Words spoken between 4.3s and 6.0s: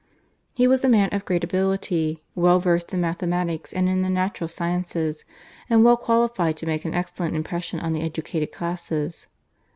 sciences, and well